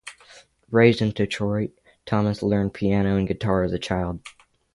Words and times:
Raised 0.71 1.03
in 1.03 1.11
Detroit, 1.11 1.77
Thomas 2.07 2.41
learned 2.41 2.73
piano 2.73 3.17
and 3.17 3.27
guitar 3.27 3.61
as 3.61 3.71
a 3.71 3.77
child. 3.77 4.25